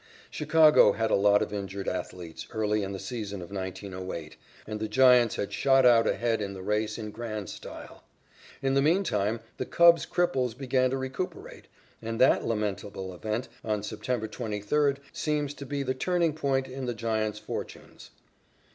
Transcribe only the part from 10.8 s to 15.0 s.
to recuperate, and that lamentable event on September 23